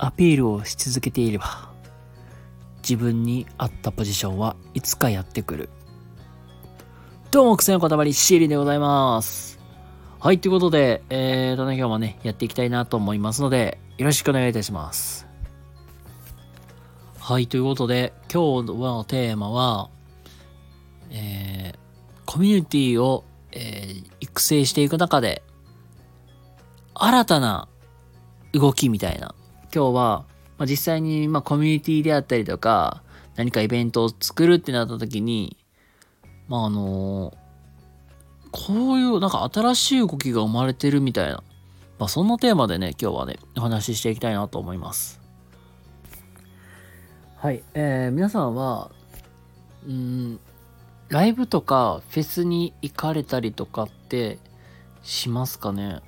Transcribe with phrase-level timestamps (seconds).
[0.00, 1.72] アピールをし続けていれば、
[2.82, 5.68] 自分に合ったポジションはいつかやってくる。
[7.32, 9.58] どうも、癖の塊、シーリでございます。
[10.20, 15.26] はい、ということで、えーとね、今日もね、やっていきたいなと思いますので、よろしくお願いいたします。
[17.18, 19.90] はい、ということで、今日のテーマは、
[21.10, 21.78] えー、
[22.24, 25.42] コミュニティを、えー、育成していく中で、
[26.94, 27.68] 新たな
[28.52, 29.34] 動きみたいな。
[29.74, 30.24] 今日は、
[30.56, 33.02] まあ、実際に、まあ、コミュニティであったりとか、
[33.36, 35.56] 何かイベントを作るってなった時に、
[36.48, 37.34] まあ、あの、
[38.50, 41.42] こういう、なんか新しい動きが生まれてるみたいな、
[41.98, 45.20] まあ、そんなテーマでね、今日はね、お話ししていきたいなと思います。
[47.36, 48.90] はい、えー、皆さんは、
[49.86, 50.40] うん、
[51.08, 54.38] ライブとかフェスに行かれたりとかって
[55.02, 56.00] しますかね？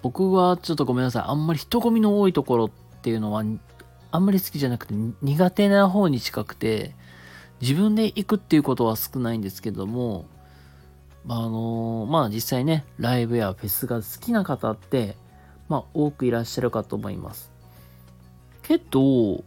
[0.00, 1.22] 僕はちょっとごめんなさい。
[1.26, 2.70] あんまり人混みの多いところっ
[3.00, 3.42] っていうのは、
[4.12, 6.94] あんまり好きじゃなくて苦手な方に近くて、
[7.62, 10.26] 自分で行くっていうことは少ないんですけども、
[11.28, 15.16] あ、のまあ実際ね、ライブやフェスが好きな方って、
[15.68, 17.50] まあ多くいらっしゃるかと思います。
[18.62, 19.42] けど、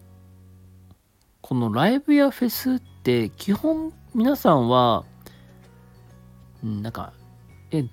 [1.41, 5.05] このライブやフェスって基本皆さんは、
[6.63, 7.13] うん、なんか、
[7.71, 7.85] え、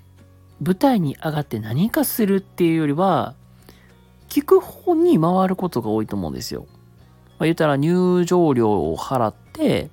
[0.63, 3.35] 舞台に上がって何かするっていうよりは、
[4.31, 6.67] 聞く方に回ることが多いと思うんですよ。
[7.39, 9.91] まあ、言ったら入場料を払って、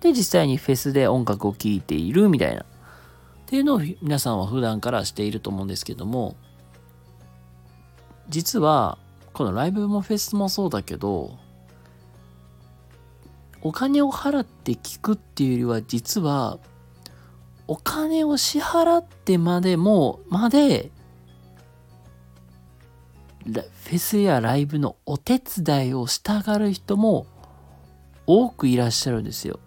[0.00, 2.62] で、実際にフェスで音楽を聴いているみたいな。
[2.62, 2.64] っ
[3.46, 6.36] ていうのを皆さんは普段からしていると思うんですけども、
[8.28, 8.98] 実は、
[9.32, 11.38] このライブもフェスもそうだけど、
[13.62, 16.58] お金を払って聞くっていうよりは、実は、
[17.66, 20.90] お金を支払ってまでも、まで、
[23.44, 27.26] フェスやライブのお手伝いをしたがる人も
[28.26, 29.60] 多くいらっしゃるんですよ。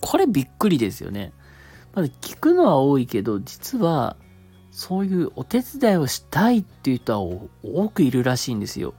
[0.00, 1.32] これびっくりですよね。
[1.94, 4.16] まず聞くのは多いけど、実は
[4.70, 7.20] そういうお手伝いをしたいっていう人は
[7.62, 8.94] 多くいるらしいんですよ。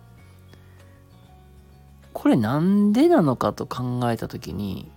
[2.13, 4.89] これなんでなのかと考えた時に、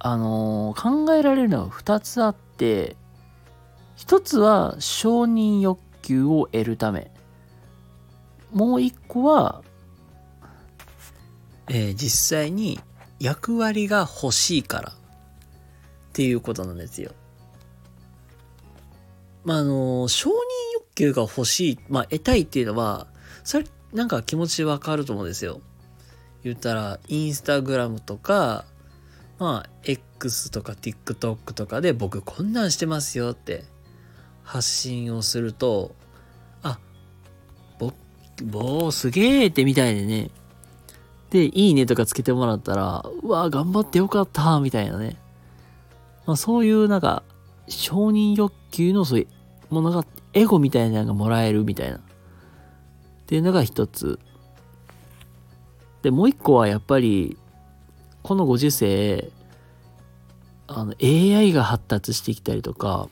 [0.00, 2.96] あのー、考えられるのは2つあって、
[3.98, 7.10] 1つは承認欲求を得るため。
[8.52, 9.62] もう1個は、
[11.68, 12.80] えー、実際に
[13.20, 14.94] 役割が欲しいからっ
[16.12, 17.12] ていうことなんですよ。
[19.44, 20.32] まあ、あのー、承認
[20.74, 23.06] 欲求が欲しい、まあ、得たいっていうのは、
[23.44, 25.60] それ、なんか気持ちわかると思うんですよ。
[26.42, 28.64] 言ったら、インスタグラムとか、
[29.38, 33.64] まあ、X とか TikTok とかで僕こんなんしてますよって
[34.48, 35.94] 発信をすると、
[36.62, 36.78] あ、
[37.78, 37.92] ぼ、
[38.42, 40.30] ぼーすげえってみたいでね。
[41.28, 45.18] で、いいねとかつけてもらったら、うわ、頑張ってよかったみたいなね。
[46.24, 47.22] まあ、そういうなんか、
[47.68, 49.28] 承認欲求のそうい
[49.70, 51.98] うものが、エゴみたいなのがもらえるみたいな。
[51.98, 52.00] っ
[53.26, 54.18] ていうのが一つ。
[56.00, 57.36] で、もう一個はやっぱり、
[58.22, 59.30] このご時世、
[60.66, 63.10] あの、AI が発達してきたりとか、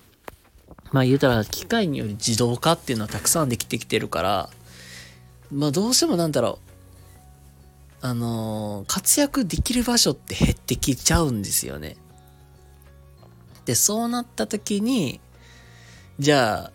[0.92, 4.50] まあ言うたら機械による自動化っていうのはたくさんできてきてるから、
[5.52, 6.58] まあどうしてもなんだろ
[8.02, 11.96] う、あのー、活躍できる場所って減ってきちゃうんですよね。
[13.64, 15.20] で、そうなった時に、
[16.18, 16.72] じゃあ、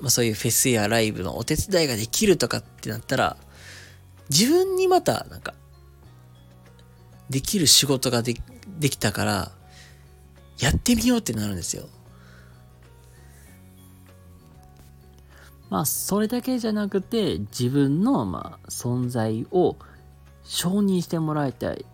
[0.00, 3.36] まあ、そういうフェスやライブのお手伝いができるとかってなったら、
[4.30, 5.54] 自分にまたなんか
[7.28, 8.34] できる仕事がで
[8.78, 9.52] できたから、
[10.58, 11.86] やってみようってなるんですよ。
[15.72, 19.78] まあ、それだけじゃなくて、自分の、まあ、存在を
[20.44, 21.86] 承認してもらいたい。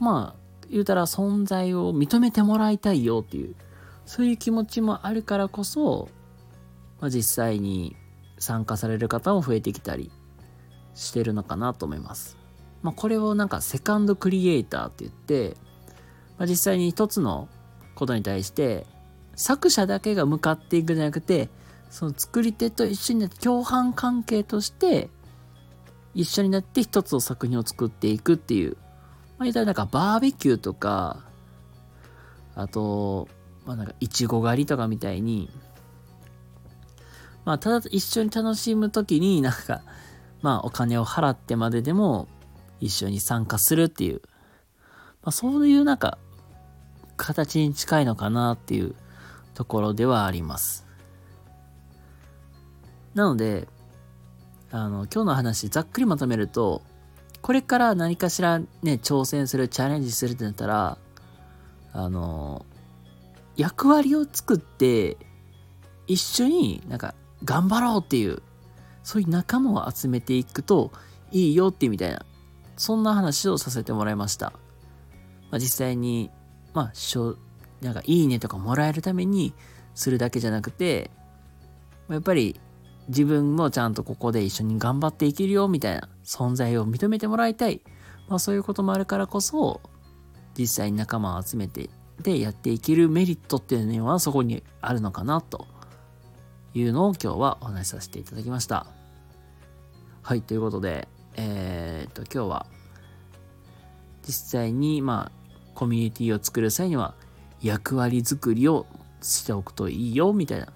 [0.00, 3.54] まあ、言うたら存在を認めてもらいたいよっていう、
[4.06, 6.08] そういう気持ちもあるからこそ、
[7.02, 7.96] まあ、実際に
[8.38, 10.10] 参加される方も増えてきたり
[10.94, 12.38] してるのかなと思います。
[12.80, 15.54] まあ、これをなんかセカンドクリエイターって言って、
[16.38, 17.50] まあ、実際に一つの
[17.94, 18.86] ことに対して
[19.36, 21.50] 作者だけが向かっていくんじゃなくて
[21.90, 25.08] その作り手と一緒になって共犯関係として
[26.14, 28.76] 一緒になって一つの作品を作っていくっていう。
[29.38, 31.24] まあ言ったらなんかバーベキューとか
[32.56, 33.28] あと
[33.64, 35.50] まあなんかいちご狩りとかみたいに。
[37.44, 39.82] まあただ一緒に楽しむ時になんか
[40.42, 42.28] まあお金を払ってまででも
[42.80, 44.22] 一緒に参加するっていう、
[45.22, 46.18] まあ、そういうなんか、
[47.16, 48.94] 形に近いのかなっていう
[49.54, 50.86] ところではあります。
[53.18, 53.66] なので、
[54.70, 56.82] あの、今日の話、ざっくりまとめると、
[57.42, 60.98] これから何かしらね、挑戦する、チャレンジするってなったら、
[61.92, 62.64] あの、
[63.56, 65.16] 役割を作って、
[66.06, 68.40] 一緒になんか頑張ろうっていう、
[69.02, 70.92] そういう仲間を集めていくと
[71.32, 72.24] いいよってみたいな、
[72.76, 74.52] そんな話をさせてもらいました。
[75.50, 76.30] まあ、実際に、
[76.72, 77.36] まあ、しょ
[77.80, 79.54] なんかいいねとかもらえるために
[79.96, 81.10] するだけじゃなくて、
[82.08, 82.60] やっぱり
[83.08, 87.80] 自分もちゃんとここで一緒に頑張っていけるよみたいな存在を認めてもらいたい。
[88.28, 89.80] まあそういうこともあるからこそ、
[90.56, 91.88] 実際に仲間を集めて、
[92.22, 95.66] でやっていけるメリットっていうのはそこにあるのかなと
[96.74, 98.86] いうのを今日はお話しさせていただきました。
[100.22, 102.66] はい、ということで、えー、っと、今日は
[104.26, 105.38] 実際にまあ
[105.74, 107.14] コミュニティを作る際には
[107.62, 108.86] 役割作りを
[109.22, 110.68] しておくといいよみたいな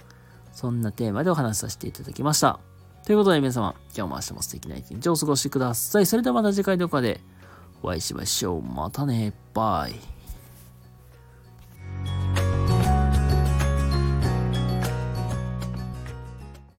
[0.52, 2.60] そんなテーマでお話しさせていただきました。
[3.04, 6.06] ということで皆様、今日も明日も素敵な一日をお過ごしください。
[6.06, 7.20] それではまた次回どこかで
[7.82, 8.62] お会いしましょう。
[8.62, 9.32] またね。
[9.54, 10.21] バイ。